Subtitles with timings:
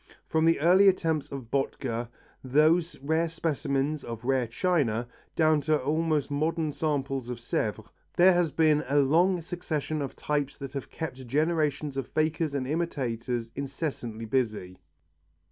[0.27, 2.07] From the early attempts of Bottger,
[2.43, 7.85] those rare specimens of rare china, down to almost modern samples of Sèvres
[8.15, 12.65] there has been a long succession of types that have kept generations of fakers and
[12.65, 14.79] imitators incessantly busy.